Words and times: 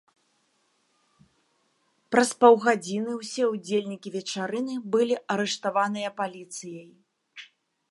Праз 2.15 2.29
паўгадзіны 2.45 3.11
ўсе 3.19 3.43
ўдзельнікі 3.53 4.09
вечарыны 4.17 4.73
былі 4.97 5.15
арыштаваныя 5.37 6.09
паліцыяй. 6.23 6.91